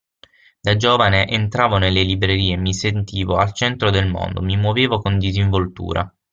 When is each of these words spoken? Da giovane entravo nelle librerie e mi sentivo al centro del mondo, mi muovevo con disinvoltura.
Da 0.59 0.75
giovane 0.77 1.27
entravo 1.27 1.77
nelle 1.77 2.01
librerie 2.01 2.53
e 2.53 2.57
mi 2.57 2.73
sentivo 2.73 3.37
al 3.37 3.53
centro 3.53 3.91
del 3.91 4.09
mondo, 4.09 4.41
mi 4.41 4.57
muovevo 4.57 4.97
con 4.97 5.19
disinvoltura. 5.19 6.11